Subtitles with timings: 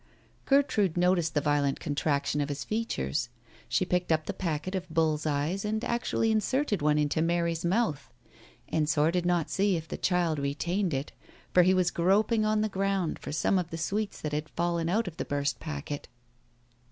[0.45, 3.29] Gertrude noticed the violent contraction of his features.
[3.69, 8.11] She picked up the packet of bull's eyes, and actually inserted one into Mary's mouth.
[8.69, 11.11] Ensor did not see if the child retained it,
[11.53, 14.89] for he was groping on the ground for some of the sweets that had fallen
[14.89, 16.07] out of the burst packet.